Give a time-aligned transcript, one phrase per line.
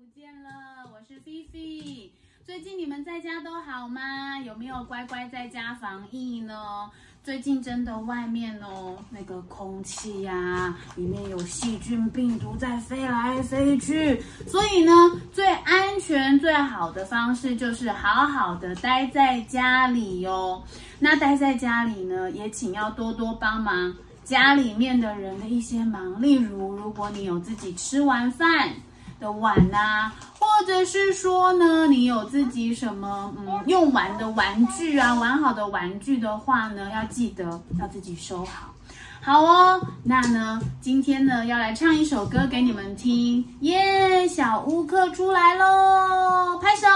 [0.00, 0.48] 不见了，
[0.94, 2.10] 我是菲菲。
[2.42, 4.38] 最近你们在家都好吗？
[4.38, 6.90] 有没有乖乖在家防疫呢？
[7.22, 14.92] 最近真的外面哦，那个空气呀，里面有细菌、病毒在飞来飞去，所以呢，
[15.34, 20.64] 最安全、最好的方式就是好好的待在家里哟。
[20.98, 23.94] 那待在家里呢，也请要多多帮忙
[24.24, 28.72] 家里面的人的一些忙，例如，如果你有自己吃完饭。
[29.20, 38.74] 的碗呐，或者是说呢，你有自己什么嗯用完的玩具啊，完好的玩具的话呢，要记得要自己收好。
[39.22, 44.26] 好哦，那呢，今天呢要来唱一首歌给你们听，耶！
[44.26, 46.88] 小乌克出来喽，拍手！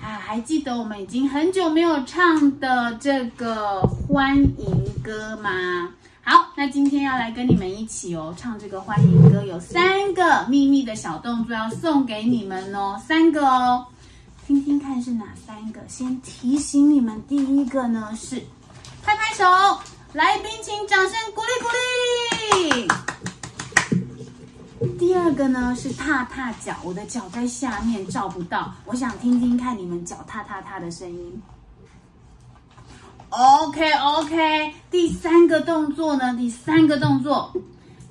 [0.00, 5.90] 啊，还记得我们已经很久没有唱的这个欢迎歌吗？
[6.28, 13.86] 好，那今天要来跟你们一起哦，唱这个欢迎歌，有三个秘密的小动作要送给你们哦，三个哦，
[14.44, 15.80] 听听看是哪三个？
[15.86, 18.42] 先提醒你们，第一个呢是
[19.04, 19.44] 拍拍手，
[20.14, 21.68] 来宾请掌声鼓励鼓
[24.80, 24.88] 励。
[24.98, 31.40] 第二个呢是踏踏脚，我的脚在下面照不到，我想听听看你们脚踏踏踏的声音。
[33.38, 36.34] OK OK，第三个动作呢？
[36.38, 37.52] 第三个动作，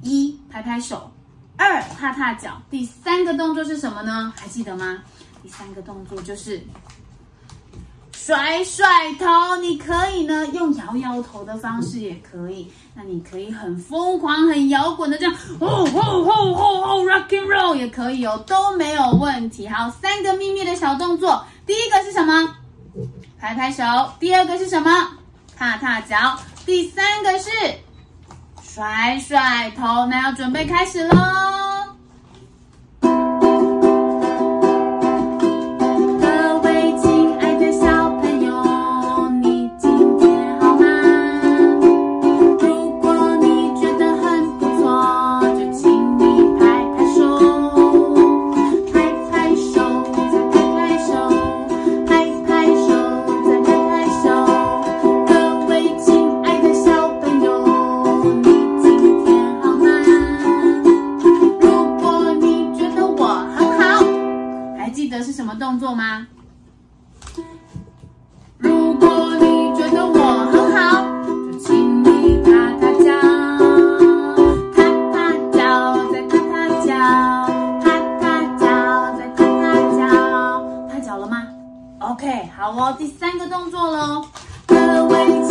[0.00, 1.10] 一拍拍手，
[1.56, 2.62] 二踏踏脚。
[2.70, 4.32] 第三个动作是什么呢？
[4.36, 5.02] 还记得吗？
[5.42, 6.62] 第三个动作就是
[8.12, 8.86] 甩甩
[9.18, 9.56] 头。
[9.60, 12.70] 你可以呢用摇摇头的方式也可以。
[12.94, 19.66] 那你可以很疯狂、很摇滚的这样，哦哦哦哦哦，rock and roll 也可以哦，都没有问题。
[19.66, 22.54] 好，三个秘密的小动作，第一个是什么？
[23.40, 23.84] 拍拍手，
[24.18, 24.90] 第二个是什么？
[25.56, 27.50] 踏踏脚，第三个是
[28.62, 30.06] 甩甩头。
[30.06, 31.67] 那要准备开始喽。
[65.58, 66.26] 动作吗？
[68.58, 73.10] 如果你觉得我很好，就请你踏踏脚，
[74.72, 74.78] 踏
[75.12, 75.16] 踏
[75.52, 75.58] 脚，
[76.12, 76.88] 再踏踏脚，
[77.82, 77.84] 踏
[78.20, 78.22] 踏
[78.56, 78.66] 脚，
[79.16, 79.64] 再踏踏
[79.96, 80.00] 脚，
[80.88, 81.48] 踏脚了吗
[81.98, 84.24] ？OK，好哦，第三个动作喽，
[84.66, 85.42] 各位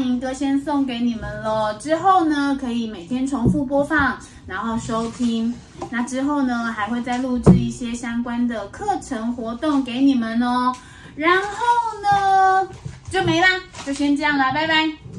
[0.00, 5.54] 欢迎歌先送给你们喽，之后呢可以每天重复播放，然后收听。
[5.90, 10.74] 那之后呢还会再录制一些相关的课程活动给你们哦。
[11.16, 11.46] 然后
[12.02, 12.66] 呢
[13.10, 13.48] 就没啦，
[13.84, 15.09] 就先这样啦，拜拜。